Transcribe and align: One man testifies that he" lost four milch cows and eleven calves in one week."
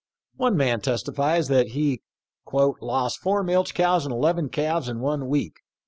One 0.35 0.57
man 0.57 0.81
testifies 0.81 1.47
that 1.49 1.67
he" 1.73 2.01
lost 2.51 3.19
four 3.19 3.43
milch 3.43 3.75
cows 3.75 4.03
and 4.03 4.11
eleven 4.11 4.49
calves 4.49 4.89
in 4.89 4.99
one 4.99 5.27
week." 5.27 5.57